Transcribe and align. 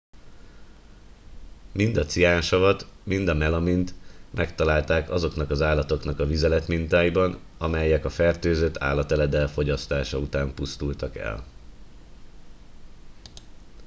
mind 1.71 1.97
a 1.97 2.05
ciánsavat 2.05 2.87
mind 3.03 3.27
a 3.27 3.33
melamint 3.33 3.93
megtalálták 4.29 5.09
azoknak 5.09 5.49
az 5.49 5.61
állatoknak 5.61 6.19
a 6.19 6.25
vizeletmintáiban 6.25 7.39
amelyek 7.57 8.05
a 8.05 8.09
fertőzött 8.09 8.77
állateledel 8.77 9.47
fogyasztása 9.47 10.17
után 10.17 10.53
pusztultak 10.53 11.15
el 11.17 11.45